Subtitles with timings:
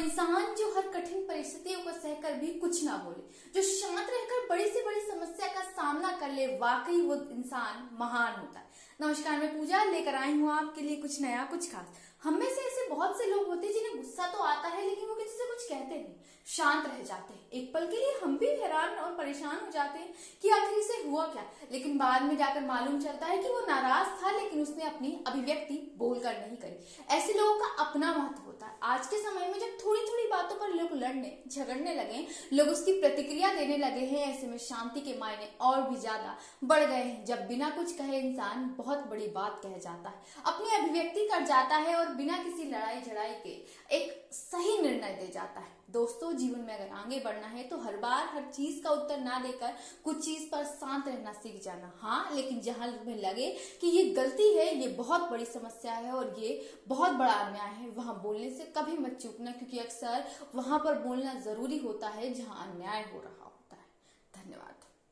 [0.00, 4.68] इंसान जो हर कठिन परिस्थितियों को सहकर भी कुछ ना बोले, जो शांत रहकर बड़ी
[4.68, 9.58] से बड़ी समस्या का सामना कर ले, वाकई वो इंसान महान होता है। नमस्कार, मैं
[9.58, 11.86] पूजा लेकर आई हूँ आपके लिए कुछ नया, कुछ खास।
[12.22, 15.08] हम में से ऐसे बहुत से लोग होते हैं जिन्हें गुस्सा तो आता है, लेकिन
[15.08, 16.14] वो किसी से कुछ कहते नहीं।
[16.46, 19.98] शांत रह जाते हैं। एक पल के लिए हम भी हैरान और परेशान हो जाते
[19.98, 21.44] हैं कि आखिर इसे हुआ क्या?
[21.72, 25.94] लेकिन बाद में जाकर मालूम चलता है कि वो नाराज़ था, लेकिन उसने अपनी अभिव्यक्ति
[25.96, 29.86] बोलकर नहीं करी। ऐसे लोगों का अपना महत्व होता है। आज के समय में जब
[29.86, 34.46] थोड़ी थोड़ी बातों पर लोग लड़ने, झगड़ने लगे लोग उसकी प्रतिक्रिया देने लगे हैं। ऐसे
[34.46, 38.68] में शांति के मायने और भी ज़्यादा बढ़ गए हैं। जब बिना कुछ कहे इंसान
[38.78, 43.00] बहुत बड़ी बात कह जाता है। अपनी अभिव्यक्ति कर जाता है और बिना किसी लड़ाई
[43.00, 43.50] झड़ाई के
[43.96, 47.96] एक सही निर्णय दे जाता है। दोस्तों, जीवन में अगर आगे बढ़ना है तो हर
[47.96, 49.72] बार हर चीज़ का उत्तर ना देकर
[50.04, 53.48] कुछ चीज़ पर शांत रहना, सीख जाना। हाँ लेकिन जहाँ तुम्हें लगे
[53.80, 57.88] कि ये गलती है, ये बहुत बड़ी समस्या है और ये बहुत बड़ा अन्याय है,
[57.90, 60.24] वहाँ बोलने से कभी मत चूकना, क्योंकि अक्सर
[60.54, 63.86] वहाँ पर बोलना ज़रूरी होता है जहाँ अन्याय हो रहा होता है।
[64.34, 64.88] धन्यवाद।